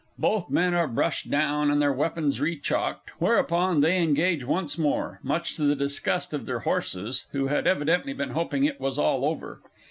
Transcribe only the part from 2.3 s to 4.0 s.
re chalked, whereupon they